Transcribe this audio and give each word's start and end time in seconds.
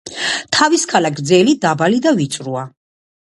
თავის 0.55 0.85
ქალა 0.93 1.11
გრძელი, 1.19 1.53
დაბალი 1.65 2.01
და 2.07 2.15
ვიწროა. 2.21 2.65